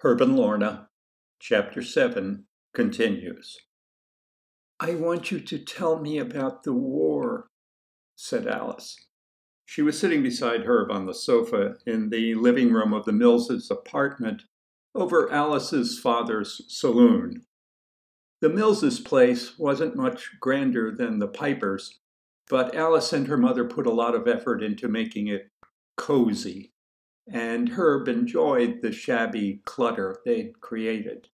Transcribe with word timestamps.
Herb 0.00 0.20
and 0.20 0.36
Lorna, 0.36 0.90
Chapter 1.40 1.82
7 1.82 2.44
continues. 2.74 3.56
I 4.78 4.94
want 4.94 5.30
you 5.30 5.40
to 5.40 5.58
tell 5.58 5.98
me 5.98 6.18
about 6.18 6.64
the 6.64 6.74
war, 6.74 7.48
said 8.14 8.46
Alice. 8.46 8.94
She 9.64 9.80
was 9.80 9.98
sitting 9.98 10.22
beside 10.22 10.66
Herb 10.66 10.90
on 10.90 11.06
the 11.06 11.14
sofa 11.14 11.76
in 11.86 12.10
the 12.10 12.34
living 12.34 12.74
room 12.74 12.92
of 12.92 13.06
the 13.06 13.12
Millses' 13.12 13.70
apartment 13.70 14.42
over 14.94 15.32
Alice's 15.32 15.98
father's 15.98 16.60
saloon. 16.68 17.46
The 18.42 18.50
Millses' 18.50 19.00
place 19.00 19.58
wasn't 19.58 19.96
much 19.96 20.38
grander 20.40 20.94
than 20.94 21.20
the 21.20 21.28
Pipers, 21.28 22.00
but 22.50 22.74
Alice 22.74 23.14
and 23.14 23.26
her 23.28 23.38
mother 23.38 23.64
put 23.64 23.86
a 23.86 23.94
lot 23.94 24.14
of 24.14 24.28
effort 24.28 24.62
into 24.62 24.88
making 24.88 25.28
it 25.28 25.50
cozy 25.96 26.74
and 27.28 27.70
Herb 27.70 28.08
enjoyed 28.08 28.80
the 28.82 28.92
shabby 28.92 29.60
clutter 29.64 30.20
they'd 30.24 30.60
created. 30.60 31.28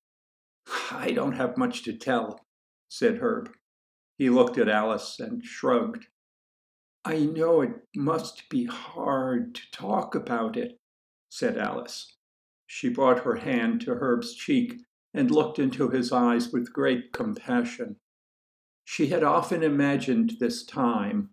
I 0.91 1.11
don't 1.13 1.33
have 1.33 1.57
much 1.57 1.83
to 1.85 1.93
tell, 1.93 2.47
said 2.89 3.19
Herb. 3.19 3.51
He 4.17 4.31
looked 4.31 4.59
at 4.59 4.69
Alice 4.69 5.19
and 5.19 5.45
shrugged. 5.45 6.07
I 7.05 7.21
know 7.21 7.63
it 7.63 7.73
must 7.97 8.49
be 8.49 8.65
hard 8.65 9.55
to 9.57 9.71
talk 9.73 10.15
about 10.15 10.57
it, 10.57 10.79
said 11.29 11.59
Alice. 11.59 12.17
She 12.67 12.89
brought 12.89 13.25
her 13.25 13.37
hand 13.37 13.81
to 13.83 13.97
Herb's 13.97 14.35
cheek 14.35 14.81
and 15.13 15.31
looked 15.31 15.59
into 15.59 15.89
his 15.89 16.13
eyes 16.13 16.53
with 16.53 16.73
great 16.73 17.13
compassion. 17.13 17.97
She 18.85 19.09
had 19.09 19.23
often 19.23 19.63
imagined 19.63 20.35
this 20.39 20.65
time 20.65 21.31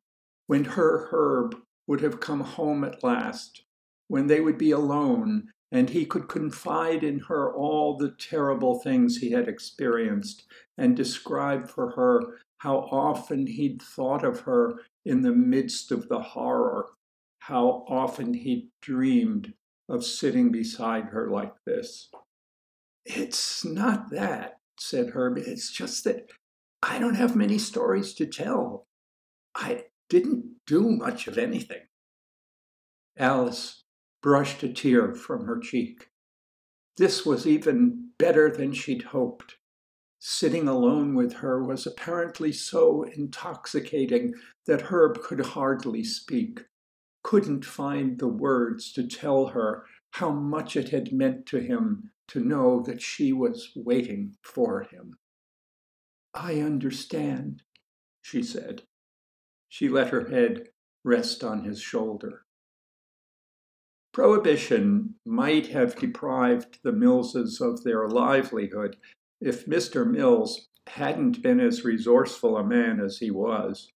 when 0.47 0.65
her 0.65 1.07
Herb 1.11 1.55
would 1.87 2.01
have 2.01 2.19
come 2.19 2.41
home 2.41 2.83
at 2.83 3.03
last 3.03 3.63
when 4.09 4.27
they 4.27 4.41
would 4.41 4.57
be 4.57 4.71
alone 4.71 5.47
and 5.71 5.89
he 5.91 6.05
could 6.05 6.27
confide 6.27 7.03
in 7.03 7.19
her 7.19 7.53
all 7.53 7.95
the 7.95 8.13
terrible 8.19 8.79
things 8.79 9.17
he 9.17 9.31
had 9.31 9.47
experienced 9.47 10.45
and 10.77 10.97
describe 10.97 11.69
for 11.69 11.91
her 11.91 12.39
how 12.57 12.79
often 12.91 13.47
he'd 13.47 13.81
thought 13.81 14.25
of 14.25 14.41
her 14.41 14.81
in 15.05 15.21
the 15.21 15.31
midst 15.31 15.91
of 15.91 16.09
the 16.09 16.19
horror, 16.19 16.87
how 17.39 17.85
often 17.87 18.33
he'd 18.33 18.67
dreamed 18.81 19.53
of 19.87 20.03
sitting 20.03 20.51
beside 20.51 21.05
her 21.05 21.29
like 21.29 21.53
this. 21.65 22.09
It's 23.05 23.63
not 23.63 24.09
that, 24.11 24.57
said 24.79 25.11
Herb. 25.11 25.37
It's 25.37 25.71
just 25.71 26.03
that 26.03 26.29
I 26.81 26.99
don't 26.99 27.15
have 27.15 27.35
many 27.35 27.57
stories 27.57 28.13
to 28.15 28.25
tell. 28.25 28.87
I 29.55 29.85
didn't 30.09 30.45
do 30.65 30.89
much 30.89 31.27
of 31.27 31.37
anything. 31.37 31.81
Alice 33.17 33.83
brushed 34.21 34.63
a 34.63 34.69
tear 34.71 35.13
from 35.13 35.45
her 35.45 35.59
cheek. 35.59 36.09
This 36.97 37.25
was 37.25 37.47
even 37.47 38.09
better 38.17 38.51
than 38.51 38.73
she'd 38.73 39.03
hoped. 39.03 39.55
Sitting 40.19 40.67
alone 40.67 41.15
with 41.15 41.33
her 41.35 41.63
was 41.63 41.87
apparently 41.87 42.51
so 42.51 43.03
intoxicating 43.03 44.33
that 44.65 44.81
Herb 44.81 45.21
could 45.21 45.39
hardly 45.39 46.03
speak, 46.03 46.65
couldn't 47.23 47.63
find 47.63 48.19
the 48.19 48.27
words 48.27 48.91
to 48.93 49.07
tell 49.07 49.47
her 49.47 49.85
how 50.11 50.31
much 50.31 50.75
it 50.75 50.89
had 50.89 51.13
meant 51.13 51.45
to 51.47 51.59
him 51.59 52.11
to 52.27 52.41
know 52.41 52.81
that 52.81 53.01
she 53.01 53.31
was 53.31 53.71
waiting 53.75 54.35
for 54.43 54.83
him. 54.83 55.17
I 56.33 56.59
understand, 56.59 57.63
she 58.21 58.43
said. 58.43 58.83
She 59.69 59.87
let 59.87 60.09
her 60.09 60.27
head 60.27 60.69
rest 61.03 61.43
on 61.43 61.63
his 61.63 61.81
shoulder. 61.81 62.45
Prohibition 64.19 65.15
might 65.25 65.67
have 65.67 65.95
deprived 65.95 66.79
the 66.83 66.91
Millses 66.91 67.61
of 67.61 67.85
their 67.85 68.05
livelihood 68.05 68.97
if 69.39 69.65
Mr. 69.65 70.05
Mills 70.05 70.67
hadn't 70.87 71.41
been 71.41 71.61
as 71.61 71.85
resourceful 71.85 72.57
a 72.57 72.63
man 72.65 72.99
as 72.99 73.19
he 73.19 73.31
was. 73.31 73.93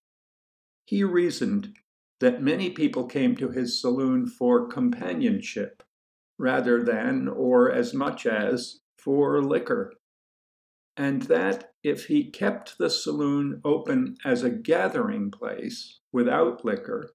He 0.86 1.04
reasoned 1.04 1.76
that 2.22 2.42
many 2.42 2.70
people 2.70 3.06
came 3.06 3.36
to 3.36 3.50
his 3.50 3.82
saloon 3.82 4.26
for 4.26 4.66
companionship 4.66 5.84
rather 6.40 6.82
than, 6.82 7.28
or 7.28 7.70
as 7.70 7.94
much 7.94 8.26
as, 8.26 8.80
for 8.98 9.44
liquor, 9.44 9.92
and 10.96 11.24
that 11.24 11.74
if 11.84 12.06
he 12.06 12.32
kept 12.32 12.78
the 12.78 12.90
saloon 12.90 13.60
open 13.66 14.16
as 14.24 14.42
a 14.42 14.50
gathering 14.50 15.32
place 15.32 16.00
without 16.14 16.64
liquor, 16.64 17.12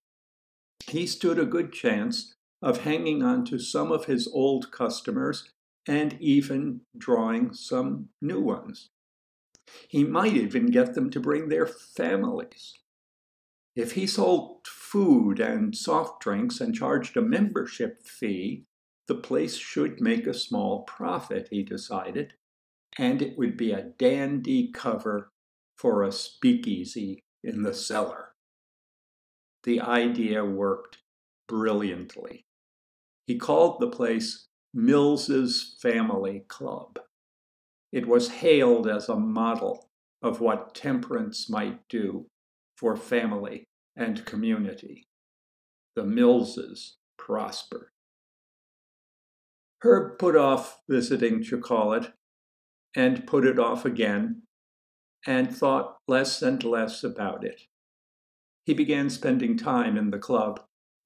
he 0.86 1.06
stood 1.06 1.38
a 1.38 1.46
good 1.46 1.72
chance 1.72 2.34
of 2.60 2.82
hanging 2.82 3.22
on 3.22 3.44
to 3.46 3.58
some 3.58 3.92
of 3.92 4.06
his 4.06 4.28
old 4.32 4.70
customers 4.70 5.50
and 5.86 6.16
even 6.20 6.80
drawing 6.96 7.52
some 7.54 8.08
new 8.20 8.40
ones. 8.40 8.90
He 9.88 10.04
might 10.04 10.34
even 10.34 10.66
get 10.66 10.94
them 10.94 11.10
to 11.10 11.20
bring 11.20 11.48
their 11.48 11.66
families. 11.66 12.74
If 13.76 13.92
he 13.92 14.06
sold 14.06 14.66
food 14.66 15.40
and 15.40 15.76
soft 15.76 16.20
drinks 16.20 16.60
and 16.60 16.74
charged 16.74 17.16
a 17.16 17.22
membership 17.22 18.02
fee, 18.02 18.64
the 19.06 19.14
place 19.14 19.56
should 19.56 20.00
make 20.00 20.26
a 20.26 20.34
small 20.34 20.82
profit, 20.82 21.48
he 21.50 21.62
decided, 21.62 22.34
and 22.98 23.22
it 23.22 23.38
would 23.38 23.56
be 23.56 23.72
a 23.72 23.82
dandy 23.98 24.70
cover 24.72 25.30
for 25.76 26.02
a 26.02 26.12
speakeasy 26.12 27.22
in 27.42 27.62
the 27.62 27.72
cellar. 27.72 28.34
The 29.62 29.80
idea 29.80 30.44
worked 30.44 30.98
brilliantly. 31.46 32.47
He 33.28 33.36
called 33.36 33.78
the 33.78 33.90
place 33.90 34.48
Mills's 34.72 35.76
Family 35.82 36.46
Club. 36.48 36.98
It 37.92 38.08
was 38.08 38.30
hailed 38.30 38.88
as 38.88 39.10
a 39.10 39.16
model 39.16 39.90
of 40.22 40.40
what 40.40 40.74
temperance 40.74 41.50
might 41.50 41.86
do 41.90 42.26
for 42.78 42.96
family 42.96 43.68
and 43.94 44.24
community. 44.24 45.06
The 45.94 46.04
Millses 46.04 46.96
prospered. 47.18 47.90
Herb 49.82 50.18
put 50.18 50.34
off 50.34 50.80
visiting 50.88 51.42
Chucallet 51.42 52.10
and 52.96 53.26
put 53.26 53.44
it 53.44 53.58
off 53.58 53.84
again 53.84 54.44
and 55.26 55.54
thought 55.54 55.98
less 56.08 56.40
and 56.40 56.64
less 56.64 57.04
about 57.04 57.44
it. 57.44 57.60
He 58.64 58.72
began 58.72 59.10
spending 59.10 59.58
time 59.58 59.98
in 59.98 60.10
the 60.10 60.18
club, 60.18 60.60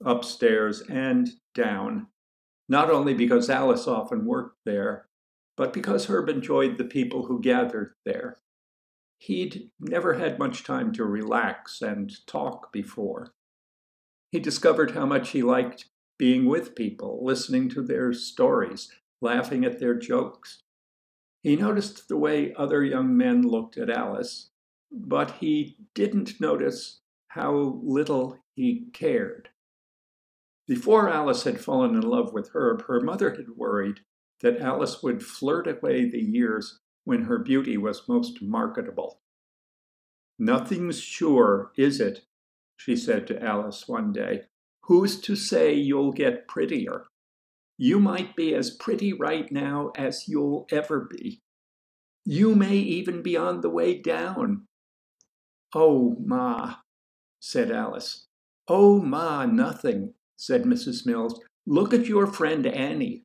upstairs 0.05 0.83
and 0.83 1.29
down, 1.55 2.07
not 2.69 2.91
only 2.91 3.15
because 3.15 3.51
Alice 3.51 3.87
often 3.87 4.25
worked 4.25 4.59
there, 4.65 5.09
but 5.57 5.73
because 5.73 6.07
Herb 6.07 6.29
enjoyed 6.29 6.79
the 6.79 6.85
people 6.85 7.27
who 7.27 7.41
gathered 7.41 7.95
there. 8.05 8.39
He'd 9.19 9.71
never 9.79 10.15
had 10.15 10.39
much 10.39 10.65
time 10.65 10.93
to 10.95 11.05
relax 11.05 11.81
and 11.83 12.11
talk 12.27 12.73
before. 12.73 13.35
He 14.33 14.41
discovered 14.41 14.93
how 14.93 15.07
much 15.07 15.31
he 15.31 15.43
liked 15.43 15.91
being 16.19 16.47
with 16.47 16.75
people, 16.75 17.25
listening 17.25 17.69
to 17.71 17.83
their 17.83 18.13
stories, 18.13 18.91
laughing 19.21 19.65
at 19.65 19.79
their 19.79 19.95
jokes. 19.95 20.63
He 21.43 21.57
noticed 21.57 22.09
the 22.09 22.17
way 22.17 22.55
other 22.55 22.85
young 22.85 23.17
men 23.17 23.43
looked 23.43 23.77
at 23.77 23.91
Alice, 23.91 24.51
but 24.91 25.33
he 25.33 25.77
didn't 25.95 26.41
notice 26.41 27.01
how 27.29 27.81
little 27.83 28.39
he 28.55 28.87
cared. 28.93 29.49
Before 30.67 31.09
Alice 31.09 31.43
had 31.43 31.61
fallen 31.61 31.95
in 31.95 32.03
love 32.03 32.33
with 32.33 32.51
Herb, 32.55 32.83
her 32.87 33.01
mother 33.01 33.35
had 33.35 33.57
worried 33.57 34.01
that 34.41 34.61
Alice 34.61 35.03
would 35.03 35.23
flirt 35.23 35.67
away 35.67 36.09
the 36.09 36.21
years 36.21 36.79
when 37.05 37.23
her 37.23 37.39
beauty 37.39 37.77
was 37.77 38.09
most 38.09 38.41
marketable. 38.43 39.21
Nothing's 40.39 41.01
sure, 41.01 41.73
is 41.77 42.01
it? 42.01 42.23
she 42.77 42.97
said 42.97 43.27
to 43.29 43.43
Alice 43.43 43.87
one 43.87 44.13
day. 44.13 44.43
Who's 44.87 45.21
to 45.23 45.37
say 45.37 45.75
you'll 45.75 46.13
get 46.13 46.49
prettier? 46.49 47.05
You 47.79 48.01
might 48.01 48.37
be 48.37 48.55
as 48.55 48.71
pretty 48.71 49.13
right 49.13 49.51
now 49.51 49.93
as 49.97 50.29
you'll 50.29 50.67
ever 50.71 51.01
be. 51.01 51.41
You 52.25 52.55
may 52.55 52.77
even 52.77 53.23
be 53.23 53.37
on 53.37 53.61
the 53.61 53.71
way 53.71 53.99
down. 53.99 54.67
Oh, 55.75 56.17
Ma, 56.25 56.77
said 57.41 57.71
Alice. 57.71 58.27
Oh, 58.69 59.01
Ma, 59.01 59.47
nothing 59.47 60.15
said 60.37 60.65
Mrs. 60.65 61.07
Mills. 61.07 61.41
Look 61.67 61.95
at 61.95 62.07
your 62.07 62.27
friend 62.27 62.67
Annie. 62.67 63.25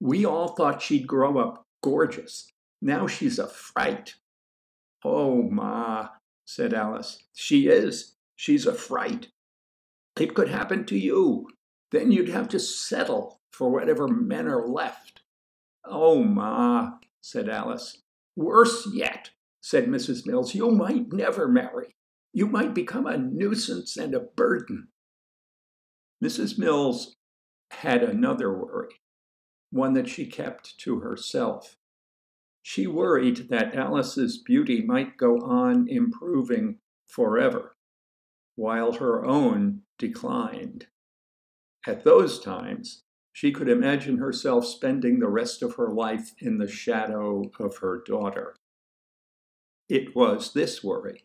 We 0.00 0.24
all 0.24 0.48
thought 0.48 0.82
she'd 0.82 1.06
grow 1.06 1.38
up 1.38 1.64
gorgeous. 1.82 2.50
Now 2.80 3.06
she's 3.06 3.38
a 3.38 3.48
fright. 3.48 4.14
Oh, 5.04 5.42
Ma, 5.42 6.08
said 6.44 6.72
Alice. 6.72 7.22
She 7.34 7.68
is. 7.68 8.14
She's 8.36 8.66
a 8.66 8.74
fright. 8.74 9.28
It 10.18 10.34
could 10.34 10.48
happen 10.48 10.84
to 10.86 10.98
you. 10.98 11.48
Then 11.90 12.12
you'd 12.12 12.28
have 12.28 12.48
to 12.48 12.58
settle 12.58 13.40
for 13.52 13.70
whatever 13.70 14.08
men 14.08 14.46
are 14.46 14.66
left. 14.66 15.22
Oh, 15.84 16.22
Ma, 16.22 16.92
said 17.20 17.48
Alice. 17.48 17.98
Worse 18.36 18.88
yet, 18.92 19.30
said 19.60 19.86
Mrs. 19.86 20.26
Mills, 20.26 20.54
you 20.54 20.70
might 20.70 21.12
never 21.12 21.48
marry. 21.48 21.94
You 22.32 22.46
might 22.46 22.74
become 22.74 23.06
a 23.06 23.18
nuisance 23.18 23.96
and 23.96 24.14
a 24.14 24.20
burden. 24.20 24.88
Mrs. 26.22 26.58
Mills 26.58 27.16
had 27.70 28.02
another 28.02 28.52
worry. 28.52 29.00
one 29.70 29.92
that 29.92 30.08
she 30.08 30.26
kept 30.26 30.78
to 30.78 31.00
herself. 31.00 31.76
She 32.62 32.86
worried 32.86 33.48
that 33.50 33.74
Alice's 33.74 34.38
beauty 34.38 34.82
might 34.82 35.16
go 35.16 35.38
on 35.38 35.88
improving 35.88 36.78
forever, 37.06 37.76
while 38.56 38.94
her 38.94 39.24
own 39.24 39.82
declined. 39.98 40.86
At 41.86 42.04
those 42.04 42.40
times, 42.40 43.02
she 43.32 43.52
could 43.52 43.68
imagine 43.68 44.18
herself 44.18 44.66
spending 44.66 45.20
the 45.20 45.28
rest 45.28 45.62
of 45.62 45.76
her 45.76 45.88
life 45.90 46.34
in 46.38 46.58
the 46.58 46.68
shadow 46.68 47.50
of 47.60 47.76
her 47.78 48.02
daughter. 48.04 48.56
It 49.88 50.14
was 50.14 50.52
this 50.52 50.82
worry 50.82 51.24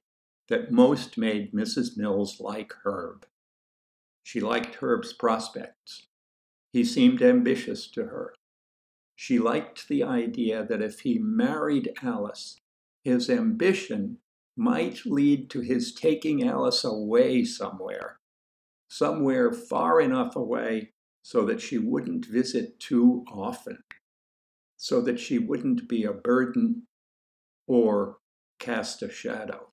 that 0.50 0.72
most 0.72 1.18
made 1.18 1.54
Mrs. 1.54 1.98
Mills 1.98 2.40
like 2.40 2.74
Herb. 2.84 3.26
She 4.24 4.40
liked 4.40 4.76
Herb's 4.76 5.14
prospects. 5.14 6.08
He 6.72 6.84
seemed 6.84 7.22
ambitious 7.22 7.88
to 7.92 8.06
her. 8.06 8.34
She 9.16 9.38
liked 9.38 9.88
the 9.88 10.04
idea 10.04 10.66
that 10.66 10.82
if 10.82 11.02
he 11.02 11.20
married 11.20 11.94
Alice, 12.02 12.60
his 13.04 13.30
ambition 13.30 14.18
might 14.56 15.06
lead 15.06 15.50
to 15.52 15.60
his 15.60 15.94
taking 15.94 16.44
Alice 16.44 16.84
away 16.84 17.44
somewhere, 17.44 18.20
somewhere 18.90 19.52
far 19.52 20.00
enough 20.02 20.36
away 20.36 20.94
so 21.22 21.46
that 21.46 21.62
she 21.62 21.78
wouldn't 21.78 22.26
visit 22.26 22.80
too 22.80 23.24
often, 23.32 23.84
so 24.78 25.02
that 25.02 25.20
she 25.20 25.38
wouldn't 25.38 25.88
be 25.88 26.04
a 26.04 26.14
burden 26.14 26.88
or 27.68 28.18
cast 28.60 29.02
a 29.02 29.10
shadow. 29.10 29.73